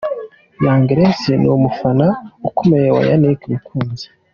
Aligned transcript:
Young 0.63 0.83
Grace 0.89 1.31
ni 1.37 1.47
umufana 1.57 2.05
ukomeye 2.49 2.89
wa 2.95 3.01
Yannick 3.09 3.41
Mukunzi:. 3.51 4.07